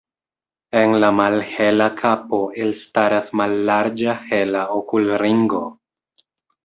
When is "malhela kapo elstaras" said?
1.17-3.29